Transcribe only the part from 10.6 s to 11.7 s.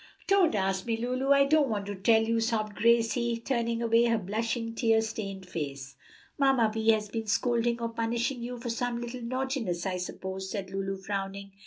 Lulu, frowning.